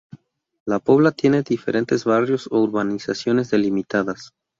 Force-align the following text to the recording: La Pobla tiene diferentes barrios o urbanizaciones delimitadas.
La 0.65 0.79
Pobla 0.79 1.11
tiene 1.11 1.43
diferentes 1.43 2.05
barrios 2.05 2.47
o 2.51 2.57
urbanizaciones 2.59 3.51
delimitadas. 3.51 4.31